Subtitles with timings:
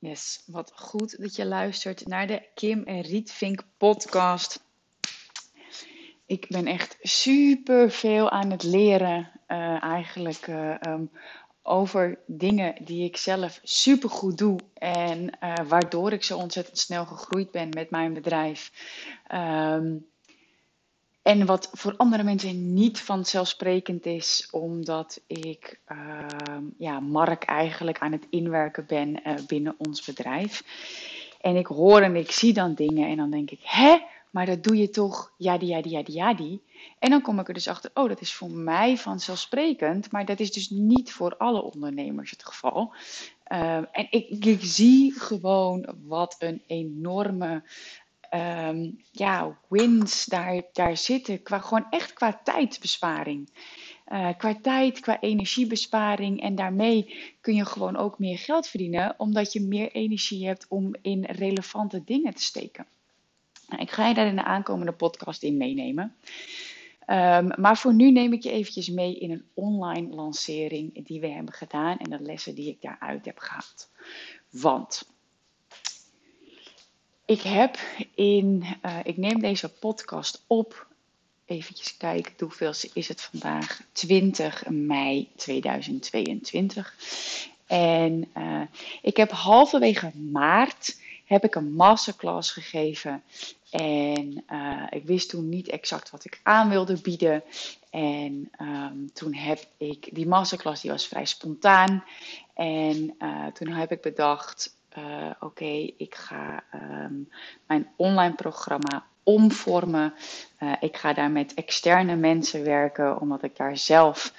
[0.00, 4.64] Yes, wat goed dat je luistert naar de Kim en Rietvink podcast.
[6.26, 11.10] Ik ben echt super veel aan het leren, uh, eigenlijk uh, um,
[11.62, 17.06] over dingen die ik zelf super goed doe en uh, waardoor ik zo ontzettend snel
[17.06, 18.72] gegroeid ben met mijn bedrijf.
[19.34, 20.09] Um,
[21.30, 26.26] en wat voor andere mensen niet vanzelfsprekend is, omdat ik uh,
[26.78, 30.64] ja, Mark eigenlijk aan het inwerken ben uh, binnen ons bedrijf.
[31.40, 33.98] En ik hoor en ik zie dan dingen en dan denk ik, hè,
[34.30, 36.62] maar dat doe je toch, ja die, ja die, ja die, ja die.
[36.98, 40.40] En dan kom ik er dus achter, oh, dat is voor mij vanzelfsprekend, maar dat
[40.40, 42.94] is dus niet voor alle ondernemers het geval.
[43.52, 47.62] Uh, en ik, ik, zie gewoon wat een enorme
[48.34, 51.42] um, ja, wins daar, daar zitten.
[51.42, 53.48] Qua, gewoon echt qua tijdbesparing.
[54.08, 56.42] Uh, qua tijd, qua energiebesparing.
[56.42, 60.94] En daarmee kun je gewoon ook meer geld verdienen, omdat je meer energie hebt om
[61.02, 62.86] in relevante dingen te steken.
[63.68, 66.14] Nou, ik ga je daar in de aankomende podcast in meenemen.
[67.06, 71.28] Um, maar voor nu neem ik je eventjes mee in een online lancering die we
[71.28, 73.90] hebben gedaan en de lessen die ik daaruit heb gehaald.
[74.50, 75.08] Want
[77.30, 77.78] ik heb
[78.14, 80.86] in, uh, ik neem deze podcast op.
[81.44, 83.82] Even kijken, hoeveel is het vandaag?
[83.92, 86.94] 20 mei 2022.
[87.66, 88.62] En uh,
[89.02, 93.22] ik heb halverwege maart heb ik een masterclass gegeven.
[93.70, 97.42] En uh, ik wist toen niet exact wat ik aan wilde bieden.
[97.90, 102.04] En um, toen heb ik, die masterclass die was vrij spontaan.
[102.54, 103.16] En
[103.52, 107.28] toen heb ik bedacht, uh, oké, ik ga um,
[107.66, 110.14] mijn online programma omvormen.
[110.62, 114.34] Uh, ik ga daar met externe mensen werken, omdat ik daar zelf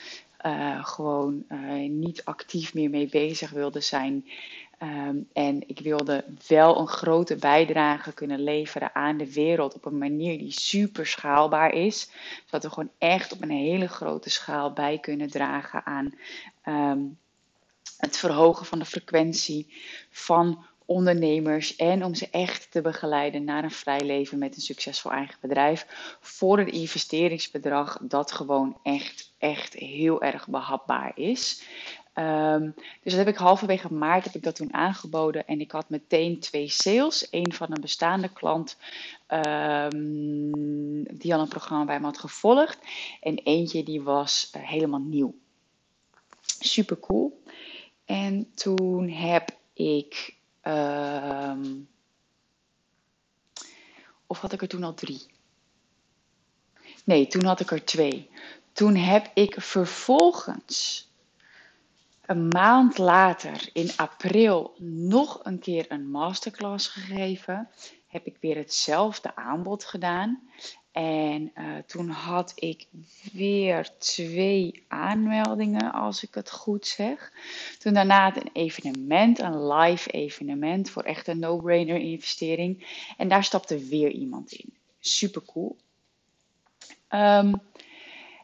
[0.46, 1.46] uh, gewoon
[1.88, 4.26] niet actief meer mee bezig wilde zijn.
[4.84, 9.98] Um, en ik wilde wel een grote bijdrage kunnen leveren aan de wereld op een
[9.98, 12.12] manier die super schaalbaar is.
[12.46, 16.14] Zodat we gewoon echt op een hele grote schaal bij kunnen dragen aan
[16.66, 17.18] um,
[17.98, 19.74] het verhogen van de frequentie
[20.10, 25.12] van ondernemers en om ze echt te begeleiden naar een vrij leven met een succesvol
[25.12, 25.86] eigen bedrijf
[26.20, 31.64] voor een investeringsbedrag dat gewoon echt, echt heel erg behapbaar is.
[32.16, 35.90] Um, dus dat heb ik halverwege maart heb ik dat toen aangeboden en ik had
[35.90, 37.28] meteen twee sales.
[37.32, 38.78] Eén van een bestaande klant
[39.28, 42.78] um, die al een programma bij me had gevolgd
[43.22, 45.36] en eentje die was uh, helemaal nieuw.
[46.60, 47.41] Super cool.
[48.12, 50.36] En toen heb ik.
[50.64, 51.90] Um,
[54.28, 55.26] of had ik er toen al drie?
[57.06, 58.30] Nee, toen had ik er twee.
[58.72, 61.10] Toen heb ik vervolgens
[62.26, 67.70] een maand later, in april, nog een keer een masterclass gegeven.
[68.08, 70.50] Heb ik weer hetzelfde aanbod gedaan.
[70.92, 72.88] En uh, toen had ik
[73.34, 77.32] weer twee aanmeldingen, als ik het goed zeg.
[77.80, 83.00] Toen daarna een evenement, een live evenement voor echt een no-brainer investering.
[83.18, 84.74] En daar stapte weer iemand in.
[85.00, 85.78] Super cool.
[87.10, 87.62] Um,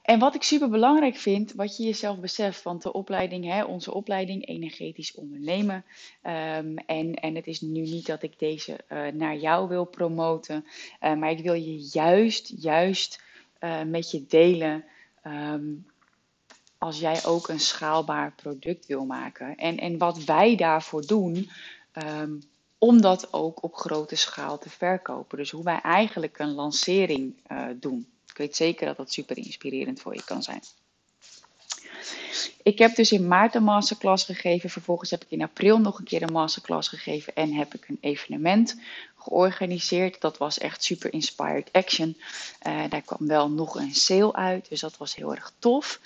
[0.07, 3.93] en wat ik super belangrijk vind, wat je jezelf beseft, want de opleiding, hè, onze
[3.93, 5.75] opleiding energetisch ondernemen.
[6.23, 10.65] Um, en, en het is nu niet dat ik deze uh, naar jou wil promoten,
[11.01, 13.21] uh, maar ik wil je juist, juist
[13.59, 14.83] uh, met je delen.
[15.25, 15.85] Um,
[16.77, 19.55] als jij ook een schaalbaar product wil maken.
[19.55, 21.49] En, en wat wij daarvoor doen,
[22.21, 22.41] um,
[22.77, 25.37] om dat ook op grote schaal te verkopen.
[25.37, 27.35] Dus hoe wij eigenlijk een lancering
[27.79, 28.07] doen.
[28.37, 30.61] Ik weet zeker dat dat super inspirerend voor je kan zijn.
[32.63, 34.69] Ik heb dus in maart een masterclass gegeven.
[34.69, 37.35] Vervolgens heb ik in april nog een keer een masterclass gegeven.
[37.35, 38.79] En heb ik een evenement
[39.15, 40.21] georganiseerd.
[40.21, 42.17] Dat was echt super inspired action.
[42.67, 44.69] Uh, daar kwam wel nog een sale uit.
[44.69, 45.99] Dus dat was heel erg tof.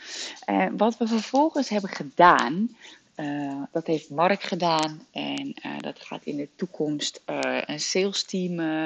[0.50, 2.78] Uh, wat we vervolgens hebben gedaan.
[3.16, 5.08] Uh, dat heeft Mark gedaan.
[5.12, 7.22] En dat gaat in de toekomst
[7.66, 8.84] een sales team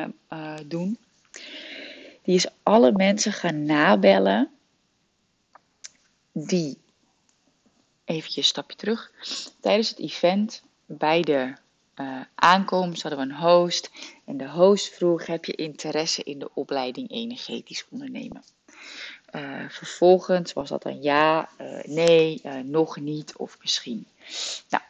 [0.67, 0.97] doen.
[2.25, 4.49] Die is alle mensen gaan nabellen
[6.31, 6.77] die,
[8.05, 9.11] eventjes een stapje terug,
[9.59, 11.53] tijdens het event bij de
[11.95, 13.91] uh, aankomst hadden we een host.
[14.25, 18.43] En de host vroeg, heb je interesse in de opleiding energetisch ondernemen?
[19.31, 24.07] Uh, vervolgens was dat een ja, uh, nee, nog niet of misschien.
[24.69, 24.83] Nou,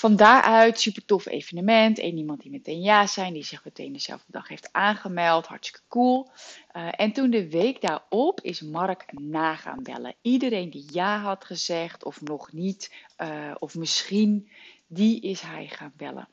[0.00, 1.98] van daaruit, super tof evenement.
[1.98, 5.46] Eén iemand die meteen ja zijn, die zich meteen dezelfde dag heeft aangemeld.
[5.46, 6.28] Hartstikke cool.
[6.76, 10.14] Uh, en toen de week daarop is Mark na gaan bellen.
[10.22, 14.48] Iedereen die ja had gezegd of nog niet, uh, of misschien,
[14.86, 16.28] die is hij gaan bellen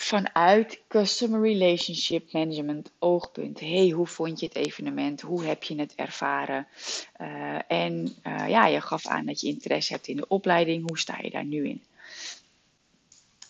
[0.00, 3.60] vanuit Customer Relationship Management oogpunt.
[3.60, 5.20] Hey, hoe vond je het evenement?
[5.20, 6.66] Hoe heb je het ervaren?
[7.20, 10.88] Uh, en uh, ja, je gaf aan dat je interesse hebt in de opleiding.
[10.88, 11.82] Hoe sta je daar nu in?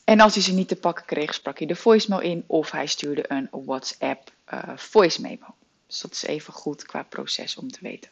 [0.04, 2.86] En als hij ze niet te pakken kreeg, sprak hij de voicemail in of hij
[2.86, 5.54] stuurde een WhatsApp uh, voice memo.
[5.86, 8.10] Dus dat is even goed qua proces om te weten.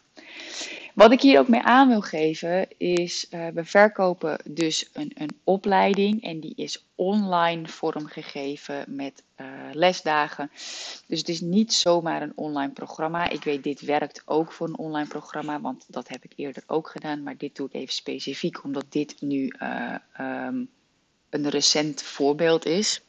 [0.97, 5.41] Wat ik hier ook mee aan wil geven is, uh, we verkopen dus een, een
[5.45, 10.51] opleiding en die is online vormgegeven met uh, lesdagen.
[11.07, 13.29] Dus het is niet zomaar een online programma.
[13.29, 16.89] Ik weet, dit werkt ook voor een online programma, want dat heb ik eerder ook
[16.89, 17.23] gedaan.
[17.23, 20.69] Maar dit doe ik even specifiek, omdat dit nu uh, um,
[21.31, 23.03] een recent voorbeeld is.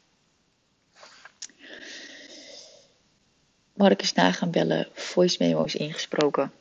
[3.74, 6.52] Mark is na gaan bellen, voice memo's ingesproken.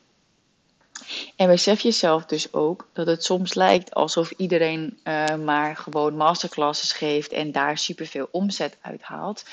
[1.38, 6.92] En besef jezelf dus ook dat het soms lijkt alsof iedereen uh, maar gewoon masterclasses
[6.92, 9.46] geeft en daar superveel omzet uithaalt.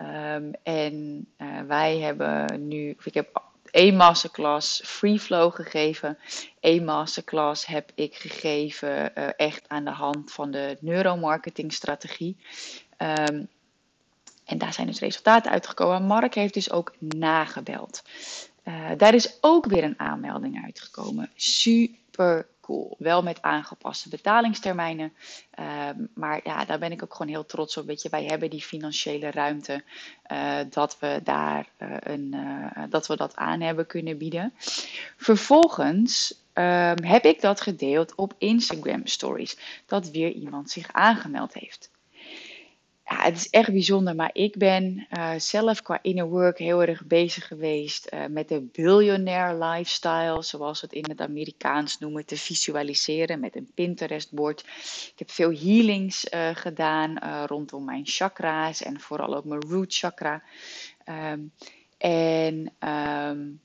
[0.00, 6.18] Um, en uh, wij hebben nu, ik heb één masterclass free flow gegeven.
[6.60, 12.36] Eén masterclass heb ik gegeven uh, echt aan de hand van de neuromarketing strategie.
[12.98, 13.48] Um,
[14.44, 16.02] en daar zijn dus resultaten uitgekomen.
[16.02, 18.02] Mark heeft dus ook nagebeld.
[18.68, 21.30] Uh, daar is ook weer een aanmelding uitgekomen.
[21.34, 22.96] Super cool.
[22.98, 25.12] Wel met aangepaste betalingstermijnen.
[25.58, 27.86] Uh, maar ja, daar ben ik ook gewoon heel trots op.
[27.86, 29.82] Weet je, wij hebben die financiële ruimte
[30.32, 31.68] uh, dat we daar
[32.00, 32.36] een,
[32.90, 34.52] dat we dat aan hebben kunnen bieden.
[35.16, 39.82] Vervolgens ehm, heb ik dat gedeeld op Instagram Stories.
[39.86, 41.90] Dat weer iemand zich aangemeld heeft
[43.08, 44.14] ja, het is echt bijzonder.
[44.14, 48.60] Maar ik ben uh, zelf qua inner work heel erg bezig geweest uh, met de
[48.60, 54.60] billionaire lifestyle, zoals we het in het Amerikaans noemen, te visualiseren met een Pinterest-bord.
[55.12, 60.42] Ik heb veel healings uh, gedaan rondom mijn chakra's en vooral ook mijn root chakra.
[61.32, 61.52] Um,
[61.98, 63.60] en um,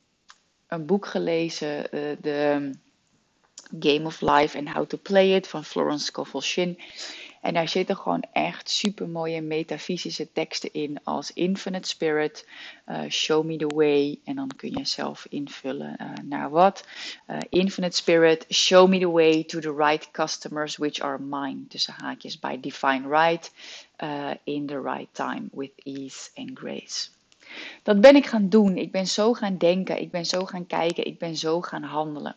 [0.67, 1.87] een boek gelezen,
[2.21, 2.71] de
[3.79, 6.77] Game of Life and How to Play It van Florence Scovel-Shinn.
[7.41, 12.47] En daar zitten gewoon echt super mooie metafysische teksten in als Infinite Spirit,
[12.88, 14.19] uh, Show Me the Way.
[14.23, 16.85] En dan kun je zelf invullen uh, naar wat.
[17.29, 21.67] Uh, Infinite Spirit, Show Me the Way to the right customers which are mine.
[21.67, 23.51] Tussen haakjes by Divine Right,
[24.44, 27.09] in the right time with ease and grace.
[27.83, 28.77] Dat ben ik gaan doen.
[28.77, 30.01] Ik ben zo gaan denken.
[30.01, 31.05] Ik ben zo gaan kijken.
[31.05, 32.35] Ik ben zo gaan handelen.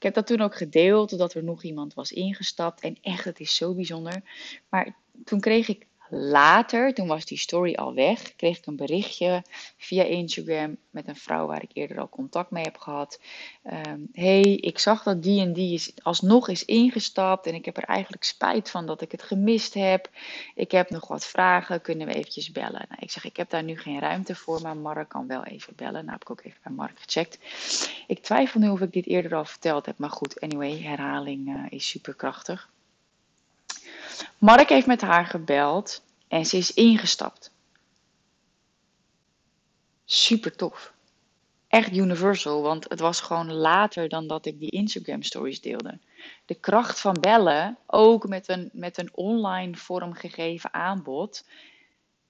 [0.00, 2.80] Ik heb dat toen ook gedeeld, dat er nog iemand was ingestapt.
[2.80, 4.22] En echt, het is zo bijzonder.
[4.68, 9.42] Maar toen kreeg ik later, toen was die story al weg, kreeg ik een berichtje
[9.76, 13.20] via Instagram met een vrouw waar ik eerder al contact mee heb gehad.
[13.86, 17.76] Um, hey, ik zag dat die en die is alsnog is ingestapt en ik heb
[17.76, 20.10] er eigenlijk spijt van dat ik het gemist heb.
[20.54, 22.86] Ik heb nog wat vragen, kunnen we eventjes bellen?
[22.88, 25.72] Nou, ik zeg, ik heb daar nu geen ruimte voor, maar Mark kan wel even
[25.76, 26.04] bellen.
[26.04, 27.38] Nou heb ik ook even bij Mark gecheckt.
[28.06, 31.64] Ik twijfel nu of ik dit eerder al verteld heb, maar goed, anyway, herhaling uh,
[31.68, 32.68] is superkrachtig.
[34.38, 37.52] Mark heeft met haar gebeld en ze is ingestapt.
[40.04, 40.92] Super tof.
[41.68, 45.98] Echt universal, want het was gewoon later dan dat ik die Instagram stories deelde.
[46.44, 51.44] De kracht van bellen, ook met een, met een online vormgegeven aanbod,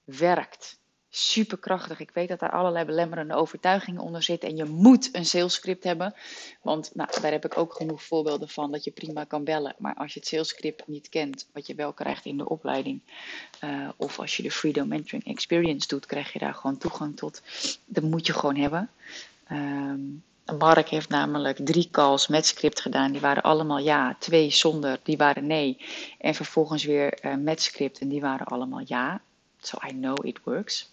[0.03, 0.79] werkt
[1.13, 1.99] super krachtig.
[1.99, 4.49] Ik weet dat daar allerlei belemmerende overtuigingen onder zitten.
[4.49, 6.13] En je moet een salescript hebben.
[6.61, 9.75] Want nou, daar heb ik ook genoeg voorbeelden van dat je prima kan bellen.
[9.77, 13.01] Maar als je het salescript niet kent, wat je wel krijgt in de opleiding.
[13.63, 17.41] Uh, of als je de Freedom Mentoring Experience doet, krijg je daar gewoon toegang tot.
[17.85, 18.89] Dat moet je gewoon hebben.
[19.51, 20.23] Um,
[20.57, 23.11] Mark heeft namelijk drie calls met script gedaan.
[23.11, 25.77] Die waren allemaal ja, twee zonder, die waren nee.
[26.17, 29.21] En vervolgens weer uh, met script en die waren allemaal ja.
[29.61, 30.89] So I know it works.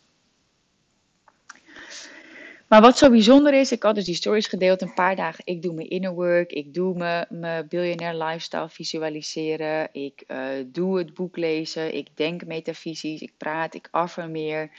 [2.68, 5.42] Maar wat zo bijzonder is, ik had dus die stories gedeeld een paar dagen.
[5.46, 10.98] Ik doe mijn inner work, ik doe mijn, mijn biljonair lifestyle visualiseren, ik uh, doe
[10.98, 14.70] het boek lezen, ik denk metafysisch, ik praat, ik affirmeer,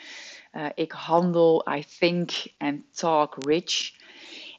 [0.54, 3.92] uh, ik handel, I think and talk rich.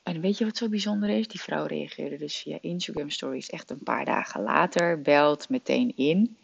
[0.02, 1.28] En weet je wat zo bijzonder is?
[1.28, 6.36] Die vrouw reageerde dus via Instagram stories echt een paar dagen later, belt meteen in.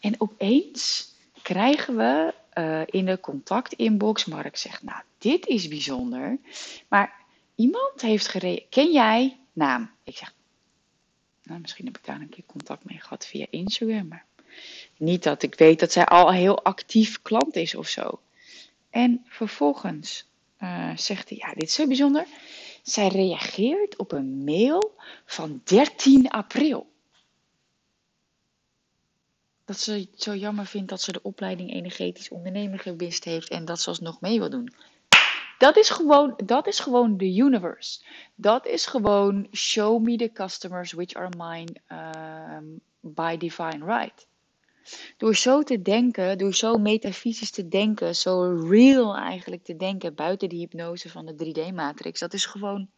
[0.00, 1.08] En opeens
[1.42, 4.24] krijgen we uh, in de contactinbox.
[4.24, 6.38] Mark zegt, nou, dit is bijzonder.
[6.88, 8.68] Maar iemand heeft gereageerd.
[8.68, 9.90] Ken jij naam?
[10.04, 10.34] Ik zeg,
[11.42, 14.08] Nou, misschien heb ik daar een keer contact mee gehad via Instagram.
[14.08, 14.24] Maar
[14.96, 18.20] niet dat ik weet dat zij al heel actief klant is of zo.
[18.90, 20.28] En vervolgens
[20.62, 22.26] uh, zegt hij, ja, dit is zo bijzonder.
[22.82, 24.94] Zij reageert op een mail
[25.24, 26.86] van 13 april.
[29.66, 33.80] Dat ze zo jammer vindt dat ze de opleiding energetisch ondernemer gewist heeft en dat
[33.80, 34.72] ze alsnog mee wil doen.
[35.58, 38.00] Dat is gewoon, dat is gewoon de universe.
[38.34, 41.74] Dat is gewoon show me the customers which are mine
[42.56, 44.26] um, by divine right.
[45.16, 50.48] Door zo te denken, door zo metafysisch te denken, zo real eigenlijk te denken buiten
[50.48, 52.88] die hypnose van de 3D-matrix, dat is gewoon,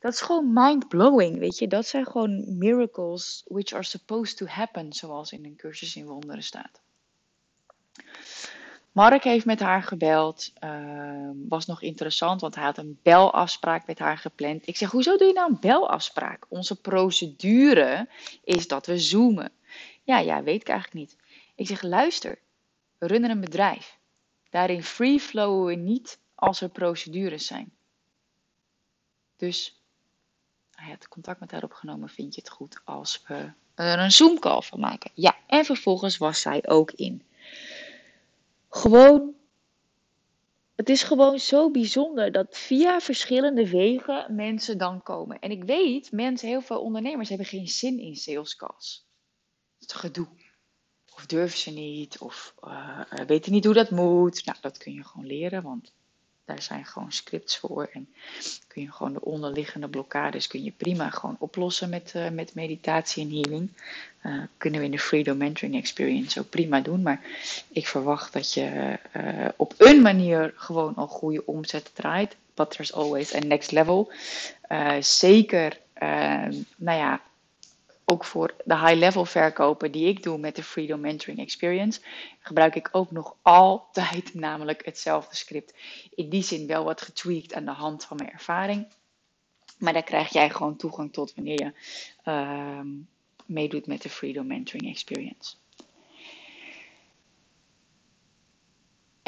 [0.00, 1.68] dat is gewoon mind-blowing, weet je.
[1.68, 6.42] Dat zijn gewoon miracles which are supposed to happen, zoals in een cursus in wonderen
[6.42, 6.80] staat.
[8.92, 10.52] Mark heeft met haar gebeld.
[10.64, 14.66] Uh, was nog interessant, want hij had een belafspraak met haar gepland.
[14.66, 16.46] Ik zeg, hoezo doe je nou een belafspraak?
[16.48, 18.08] Onze procedure
[18.44, 19.52] is dat we zoomen.
[20.02, 21.16] Ja, ja, weet ik eigenlijk niet.
[21.54, 22.38] Ik zeg, luister,
[22.98, 23.98] we runnen een bedrijf.
[24.50, 27.72] Daarin free flowen we niet als er procedures zijn.
[29.36, 29.79] Dus
[30.80, 32.08] hij had contact met haar opgenomen.
[32.08, 35.10] Vind je het goed als we er een Zoom call van maken?
[35.14, 37.22] Ja, en vervolgens was zij ook in.
[38.68, 39.34] Gewoon,
[40.74, 45.38] het is gewoon zo bijzonder dat via verschillende wegen mensen dan komen.
[45.38, 49.06] En ik weet, mensen, heel veel ondernemers hebben geen zin in sales calls.
[49.78, 50.28] Het gedoe.
[51.14, 54.44] Of durven ze niet, of uh, weten niet hoe dat moet.
[54.44, 55.92] Nou, dat kun je gewoon leren, want
[56.50, 57.88] daar zijn gewoon scripts voor.
[57.92, 58.08] En
[58.66, 63.24] kun je gewoon de onderliggende blokkades kun je prima gewoon oplossen met, uh, met meditatie
[63.24, 63.70] en healing.
[64.26, 67.02] Uh, kunnen we in de Freedom Mentoring Experience ook prima doen.
[67.02, 67.20] Maar
[67.68, 72.36] ik verwacht dat je uh, op een manier gewoon al goede omzet draait.
[72.54, 74.12] But there's always a next level.
[75.00, 75.78] zeker,
[76.76, 77.20] nou ja,
[78.10, 82.00] ook voor de high-level verkopen die ik doe met de Freedom Mentoring Experience,
[82.40, 85.74] gebruik ik ook nog altijd namelijk hetzelfde script.
[86.14, 88.86] In die zin wel wat getweakt aan de hand van mijn ervaring.
[89.78, 91.72] Maar daar krijg jij gewoon toegang tot wanneer je
[92.24, 92.80] uh,
[93.46, 95.54] meedoet met de Freedom Mentoring Experience.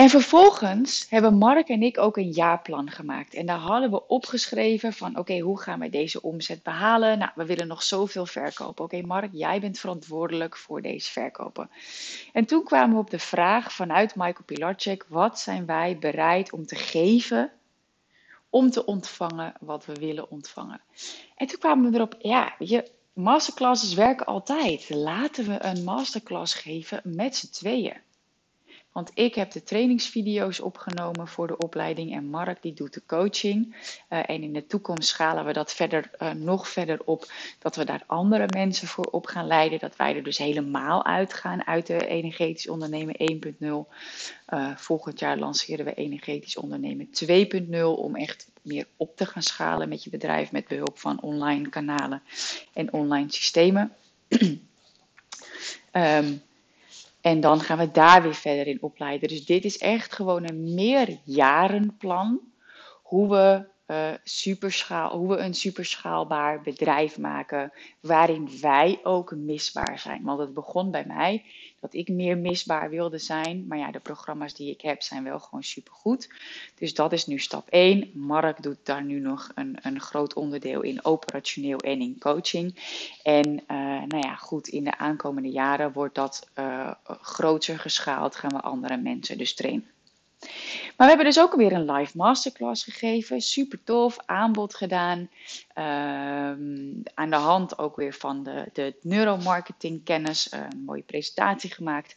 [0.03, 3.35] En vervolgens hebben Mark en ik ook een jaarplan gemaakt.
[3.35, 7.19] En daar hadden we opgeschreven van oké, hoe gaan we deze omzet behalen?
[7.19, 8.85] Nou, we willen nog zoveel verkopen.
[8.85, 11.71] Oké, Mark, jij bent verantwoordelijk voor deze verkopen.
[12.33, 16.67] En toen kwamen we op de vraag vanuit Michael Pilarczyk, wat zijn wij bereid om
[16.67, 17.51] te geven
[18.51, 20.81] om te ontvangen wat we willen ontvangen?
[21.37, 24.91] En toen kwamen we erop, ja, je, masterclasses werken altijd.
[24.91, 27.97] Laten we een masterclass geven met z'n tweeën.
[28.93, 33.77] Want ik heb de trainingsvideo's opgenomen voor de opleiding en Mark die doet de coaching.
[34.09, 37.33] Uh, en in de toekomst schalen we dat verder, uh, nog verder op.
[37.59, 39.79] Dat we daar andere mensen voor op gaan leiden.
[39.79, 43.67] Dat wij er dus helemaal uitgaan uit de energetisch ondernemen 1.0.
[43.67, 43.85] Uh,
[44.47, 49.89] eh, volgend jaar lanceren we energetisch ondernemen 2.0 om echt meer op te gaan schalen
[49.89, 52.23] met je bedrijf met behulp van online kanalen
[52.73, 53.93] en online systemen.
[55.93, 56.43] um,
[57.23, 59.29] En dan gaan we daar weer verder in opleiden.
[59.29, 62.41] Dus dit is echt gewoon een meerjarenplan.
[63.03, 67.73] Hoe we, uh, superschaal, hoe we een superschaalbaar bedrijf maken.
[68.01, 70.23] Waarin wij ook misbaar zijn.
[70.23, 71.45] Want het begon bij mij
[71.83, 73.67] dat ik meer misbaar wilde zijn.
[73.67, 76.29] Maar ja, de programma's die ik heb zijn wel gewoon supergoed.
[76.75, 78.11] Dus dat is nu stap 1.
[78.15, 82.75] Mark doet daar nu nog een, een groot onderdeel in operationeel en in coaching.
[83.23, 88.37] En uh, nou ja, goed, in de aankomende jaren wordt dat uh, groter geschaald.
[88.37, 89.91] Gaan we andere mensen dus trainen.
[90.97, 93.41] Maar we hebben dus ook weer een live masterclass gegeven.
[93.41, 95.19] Super tof, aanbod gedaan.
[95.19, 100.53] Um, aan de hand ook weer van de, de neuromarketing kennis.
[100.53, 102.17] Een mooie presentatie gemaakt.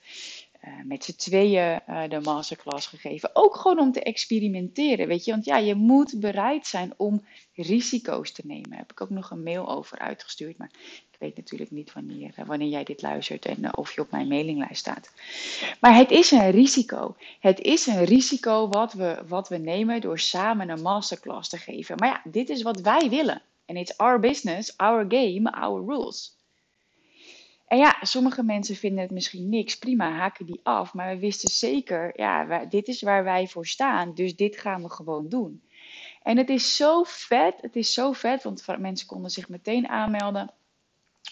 [0.67, 3.29] Uh, met z'n tweeën uh, de masterclass gegeven.
[3.33, 5.31] Ook gewoon om te experimenteren, weet je.
[5.31, 8.69] Want ja, je moet bereid zijn om risico's te nemen.
[8.69, 10.57] Daar heb ik ook nog een mail over uitgestuurd.
[10.57, 10.71] Maar
[11.15, 14.11] ik weet natuurlijk niet wanneer, eh, wanneer jij dit luistert en eh, of je op
[14.11, 15.11] mijn mailinglijst staat.
[15.79, 17.15] Maar het is een risico.
[17.39, 21.95] Het is een risico wat we, wat we nemen door samen een masterclass te geven.
[21.97, 23.41] Maar ja, dit is wat wij willen.
[23.65, 26.37] En it's our business, our game, our rules.
[27.67, 29.77] En ja, sommige mensen vinden het misschien niks.
[29.77, 30.93] Prima, haken die af.
[30.93, 34.13] Maar we wisten zeker, ja, dit is waar wij voor staan.
[34.13, 35.63] Dus dit gaan we gewoon doen.
[36.23, 37.61] En het is zo vet.
[37.61, 40.53] Het is zo vet, want mensen konden zich meteen aanmelden.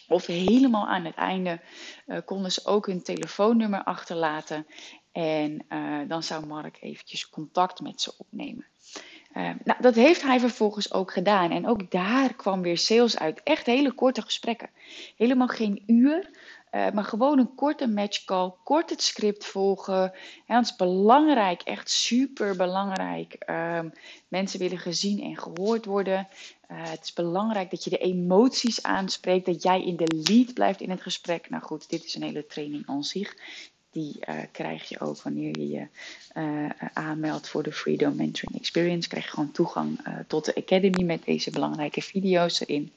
[0.08, 1.62] Of helemaal aan het einde
[2.08, 4.68] uh, konden ze ook hun telefoonnummer achterlaten.
[5.12, 8.66] En uh, dan zou Mark eventjes contact met ze opnemen.
[9.64, 11.52] nou, dat heeft hij vervolgens ook gedaan.
[11.52, 13.44] En ook daar kwam weer sales uit.
[13.44, 14.70] Echt hele korte gesprekken.
[15.18, 16.30] Helemaal geen uur.
[16.76, 20.14] Uh, maar gewoon een korte matchcall, kort het script volgen.
[20.48, 23.34] Dat is belangrijk, echt super belangrijk.
[23.34, 23.90] Ehm,
[24.28, 26.28] mensen willen gezien en gehoord worden.
[26.72, 30.82] Uh, het is belangrijk dat je de emoties aanspreekt, dat jij in de lead blijft
[30.82, 31.50] in het gesprek.
[31.50, 33.36] Nou goed, dit is een hele training aan zich.
[33.92, 35.88] Die uh, krijg je ook wanneer je je
[36.94, 39.10] aanmeldt voor de Freedom Mentoring Experience.
[39.10, 42.92] Krijg je gewoon toegang tot de Academy met deze belangrijke video's erin.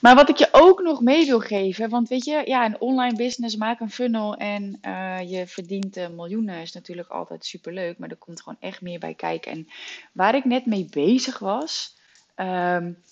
[0.00, 3.16] Maar wat ik je ook nog mee wil geven, want weet je, ja, een online
[3.16, 7.98] business, maak een funnel en uh, je verdient uh, miljoenen is natuurlijk altijd super leuk,
[7.98, 9.52] maar er komt gewoon echt meer bij kijken.
[9.52, 9.68] En
[10.12, 11.96] waar ik net mee bezig was,
[12.36, 13.02] um,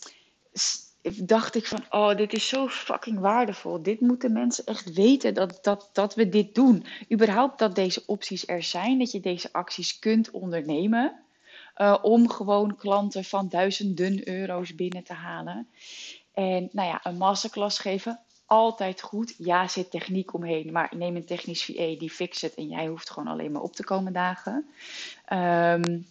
[1.14, 3.82] dacht ik van, oh, dit is zo fucking waardevol.
[3.82, 6.86] Dit moeten mensen echt weten dat, dat, dat we dit doen.
[7.12, 11.24] Überhaupt dat deze opties er zijn, dat je deze acties kunt ondernemen.
[11.76, 15.68] Uh, om gewoon klanten van duizenden euro's binnen te halen.
[16.36, 19.34] En nou ja, een masterclass geven, altijd goed.
[19.38, 23.10] Ja, zit techniek omheen, maar neem een technisch VA, die fixt het en jij hoeft
[23.10, 24.70] gewoon alleen maar op te komen dagen.
[25.32, 26.06] Um,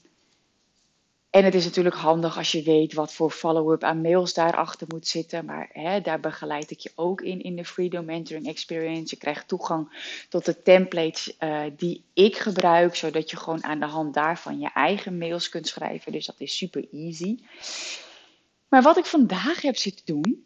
[1.29, 5.07] en het is natuurlijk handig als je weet wat voor follow-up aan mails daarachter moet
[5.07, 5.45] zitten.
[5.45, 9.07] Maar hè, daar begeleid ik je ook in in de Freedom Mentoring Experience.
[9.09, 9.89] Je krijgt toegang
[10.29, 14.69] tot de templates uh, die ik gebruik, zodat je gewoon aan de hand daarvan je
[14.73, 16.11] eigen mails kunt schrijven.
[16.11, 17.37] Dus dat is super easy.
[18.69, 20.45] Maar wat ik vandaag heb zitten doen,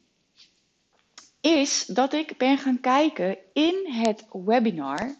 [1.42, 5.16] is dat ik ben gaan kijken in het webinar.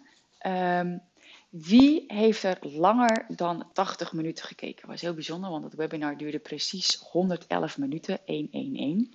[0.48, 1.02] Um,
[1.50, 4.82] wie heeft er langer dan 80 minuten gekeken?
[4.82, 8.78] Dat was heel bijzonder, want het webinar duurde precies 111 minuten, 111.
[8.92, 9.10] Um,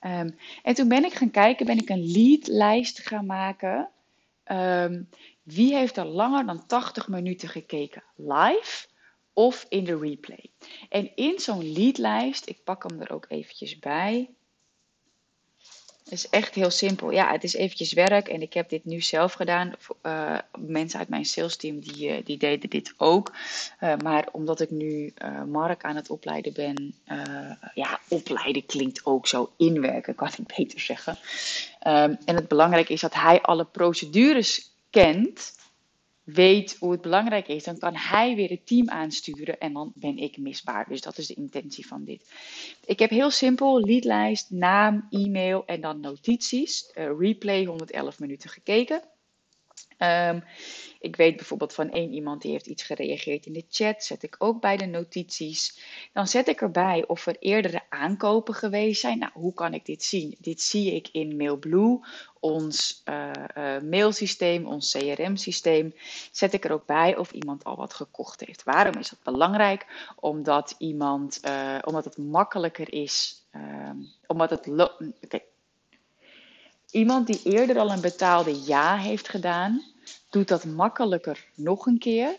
[0.00, 0.30] ehm,
[0.62, 3.88] en toen ben ik gaan kijken, ben ik een leadlijst gaan maken.
[4.52, 5.08] Um,
[5.42, 8.86] wie heeft er langer dan 80 minuten gekeken live?
[9.36, 10.50] Of in de replay.
[10.88, 14.30] En in zo'n leadlijst, ik pak hem er ook eventjes bij.
[16.04, 17.10] Het is echt heel simpel.
[17.10, 19.72] Ja, het is eventjes werk en ik heb dit nu zelf gedaan.
[20.02, 23.32] Uh, mensen uit mijn sales team die, uh, die deden dit ook.
[23.80, 25.14] Uh, maar omdat ik nu
[25.46, 26.94] Mark aan het opleiden ben.
[27.74, 29.52] ja, opleiden klinkt ook zo.
[29.56, 31.18] Inwerken kan ik beter zeggen.
[31.86, 35.55] Um, en het belangrijke is dat hij alle procedures kent
[36.26, 40.16] weet hoe het belangrijk is, dan kan hij weer het team aansturen en dan ben
[40.16, 40.88] ik misbaar.
[40.88, 42.30] Dus dat is de intentie van dit.
[42.84, 46.90] Ik heb heel simpel leadlijst, naam, e-mail en dan notities.
[46.94, 49.02] Uh, replay 111 minuten gekeken.
[49.98, 50.44] Um,
[51.00, 54.04] ik weet bijvoorbeeld van één iemand die heeft iets gereageerd in de chat.
[54.04, 55.80] Zet ik ook bij de notities.
[56.12, 59.18] Dan zet ik erbij of er eerdere aankopen geweest zijn.
[59.18, 60.36] Nou, hoe kan ik dit zien?
[60.38, 62.00] Dit zie ik in MailBlue,
[62.40, 65.94] ons uh, uh, mailsysteem, ons CRM-systeem.
[66.30, 68.62] Zet ik er ook bij of iemand al wat gekocht heeft.
[68.62, 69.86] Waarom is dat belangrijk?
[70.16, 73.44] Omdat iemand, uh, omdat het makkelijker is.
[74.26, 74.66] omdat het.
[76.90, 79.82] Iemand die eerder al een betaalde ja heeft gedaan
[80.30, 82.38] doet dat makkelijker nog een keer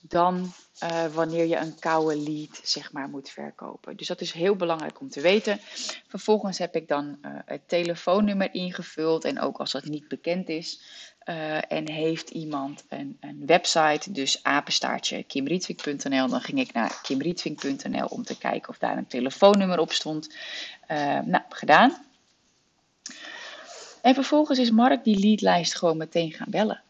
[0.00, 3.96] dan uh, wanneer je een koude lead zeg maar moet verkopen.
[3.96, 5.58] Dus dat is heel belangrijk om te weten.
[6.06, 10.80] Vervolgens heb ik dan uh, het telefoonnummer ingevuld en ook als dat niet bekend is
[11.24, 18.06] uh, en heeft iemand een, een website, dus apenstaartje kimrietvink.nl, dan ging ik naar kimrietvink.nl
[18.06, 20.36] om te kijken of daar een telefoonnummer op stond.
[21.24, 22.05] nou, gedaan.
[24.06, 26.82] En vervolgens is Mark die leadlijst gewoon meteen gaan bellen.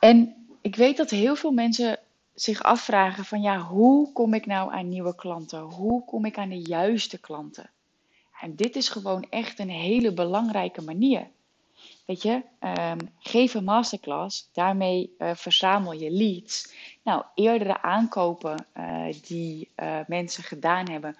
[0.00, 1.98] En ik weet dat heel veel mensen
[2.34, 5.60] zich afvragen van ja, hoe kom ik nou aan nieuwe klanten?
[5.60, 7.70] Hoe kom ik aan de juiste klanten?
[8.40, 11.26] En dit is gewoon echt een hele belangrijke manier.
[12.04, 16.74] Weet je, um, geef een masterclass, daarmee uh, verzamel je leads.
[17.02, 21.16] Nou, eerdere aankopen uh, die uh, mensen gedaan hebben,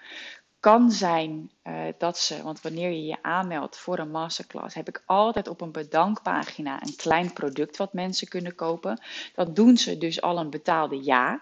[0.61, 5.03] kan zijn uh, dat ze, want wanneer je je aanmeldt voor een masterclass, heb ik
[5.07, 9.01] altijd op een bedankpagina een klein product wat mensen kunnen kopen.
[9.35, 11.41] Dat doen ze dus al een betaalde ja.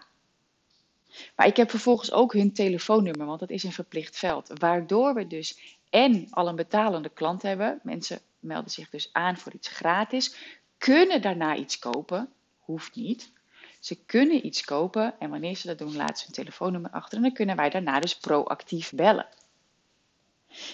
[1.36, 4.50] Maar ik heb vervolgens ook hun telefoonnummer, want dat is een verplicht veld.
[4.54, 7.80] Waardoor we dus en al een betalende klant hebben.
[7.82, 10.36] Mensen melden zich dus aan voor iets gratis,
[10.78, 13.32] kunnen daarna iets kopen, hoeft niet.
[13.86, 17.22] Ze kunnen iets kopen en wanneer ze dat doen, laten ze hun telefoonnummer achter en
[17.22, 19.26] dan kunnen wij daarna dus proactief bellen.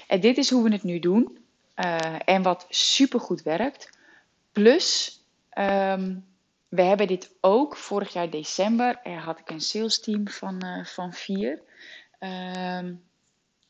[0.07, 1.39] En dit is hoe we het nu doen
[1.77, 3.91] uh, en wat supergoed werkt.
[4.53, 5.21] Plus,
[5.59, 6.27] um,
[6.69, 9.01] we hebben dit ook vorig jaar december.
[9.03, 11.61] Er had ik een sales team van, uh, van vier
[12.21, 13.03] um,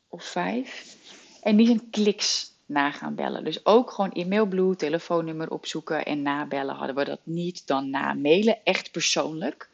[0.09, 0.97] of vijf.
[1.43, 3.45] En die zijn kliks na gaan bellen.
[3.45, 6.75] Dus ook gewoon e-mailblue, telefoonnummer opzoeken en nabellen.
[6.75, 9.69] Hadden we dat niet, dan na mailen, echt persoonlijk.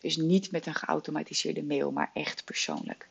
[0.00, 3.08] Dus niet met een geautomatiseerde mail, maar echt persoonlijk.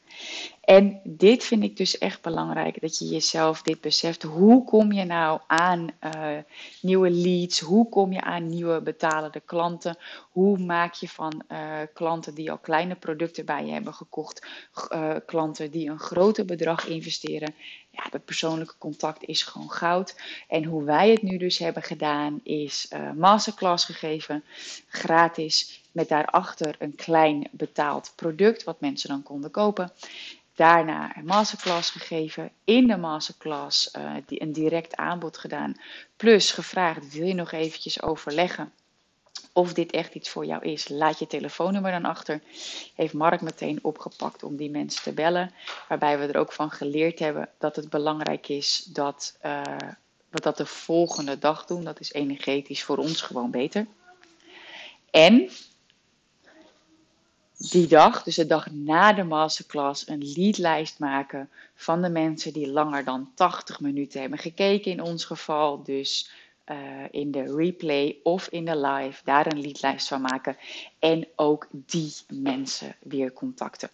[0.64, 4.24] En dit vind ik dus echt belangrijk, dat je jezelf dit beseft.
[4.24, 6.38] Hoe kom je nou aan uh,
[6.82, 7.60] nieuwe leads?
[7.60, 9.98] Hoe kom je aan nieuwe betalende klanten?
[10.32, 14.48] Hoe maak je van uh, klanten die al kleine producten bij je hebben gekocht,
[14.94, 17.56] uh, klanten die een groter bedrag investeren?
[17.90, 20.16] Ja, dat persoonlijke contact is gewoon goud.
[20.48, 24.44] En hoe wij het nu dus hebben gedaan, is masterclass gegeven,
[24.88, 29.92] gratis met daarachter een klein betaald product wat mensen dan konden kopen.
[30.56, 32.52] Daarna een masterclass gegeven.
[32.64, 35.80] In de masterclass uh, die een direct aanbod gedaan.
[36.16, 38.74] Plus gevraagd: wil je nog eventjes overleggen
[39.54, 40.90] of dit echt iets voor jou is?
[40.90, 42.42] Laat je telefoonnummer dan achter.
[42.96, 45.52] Heeft Mark meteen opgepakt om die mensen te bellen.
[45.88, 49.38] Waarbij we er ook van geleerd hebben dat het belangrijk is dat
[50.30, 51.84] we dat de volgende dag doen.
[51.84, 53.88] Dat is energetisch voor ons gewoon beter.
[55.12, 55.50] En
[57.58, 62.72] die dag, dus de dag na de masterclass, een leadlijst maken van de mensen die
[62.72, 65.84] langer dan 80 minuten hebben gekeken in ons geval.
[65.84, 66.32] Dus
[66.72, 66.78] uh,
[67.12, 70.58] in de replay of in de live, daar een leadlijst van maken.
[71.00, 73.90] En ook die mensen weer contacten.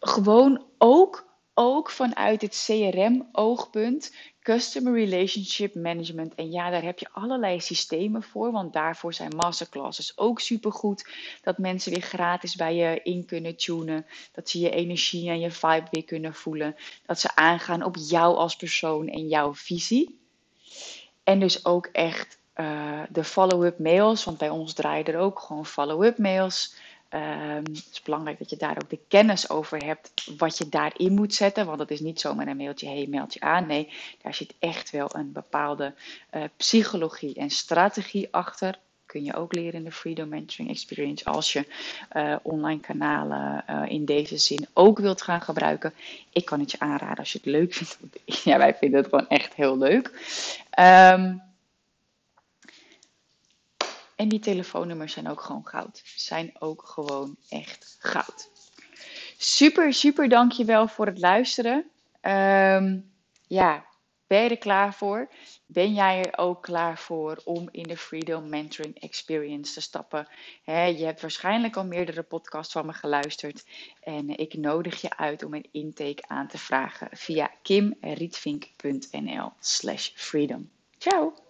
[0.00, 6.34] Gewoon ook, ook vanuit het CRM-oogpunt Customer Relationship Management.
[6.34, 11.08] En ja, daar heb je allerlei systemen voor, want daarvoor zijn masterclasses ook supergoed.
[11.42, 14.06] Dat mensen weer gratis bij je in kunnen tunen.
[14.32, 16.76] Dat ze je energie en je vibe weer kunnen voelen.
[17.06, 20.18] Dat ze aangaan op jou als persoon en jouw visie.
[21.24, 25.66] En dus ook echt uh, de follow-up mails, want bij ons draaien er ook gewoon
[25.66, 26.74] follow-up mails.
[27.14, 31.12] Um, het is belangrijk dat je daar ook de kennis over hebt wat je daarin
[31.12, 31.66] moet zetten.
[31.66, 33.66] Want het is niet zomaar een mailtje, hey, mailtje aan.
[33.66, 33.92] Nee,
[34.22, 35.94] daar zit echt wel een bepaalde
[36.34, 38.78] uh, psychologie en strategie achter.
[39.06, 41.66] Kun je ook leren in de Freedom Mentoring Experience als je
[42.16, 45.92] uh, online kanalen uh, in deze zin ook wilt gaan gebruiken.
[46.32, 47.98] Ik kan het je aanraden als je het leuk vindt.
[48.44, 50.06] ja, wij vinden het gewoon echt heel leuk.
[50.78, 51.49] Um,
[54.20, 56.02] en die telefoonnummers zijn ook gewoon goud.
[56.04, 58.50] Zijn ook gewoon echt goud.
[59.36, 61.90] Super, super dankjewel voor het luisteren.
[62.22, 63.12] Um,
[63.46, 63.84] ja,
[64.26, 65.28] ben je er klaar voor?
[65.66, 70.28] Ben jij er ook klaar voor om in de Freedom Mentoring Experience te stappen?
[70.64, 73.64] Je hebt waarschijnlijk al meerdere podcasts van me geluisterd.
[74.00, 80.70] En ik nodig je uit om een intake aan te vragen via kimrietvink.nl slash freedom.
[80.98, 81.49] Ciao!